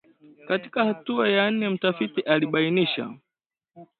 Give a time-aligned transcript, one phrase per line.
[0.47, 3.13] Katika hatua ya nne, mtafiti alibainisha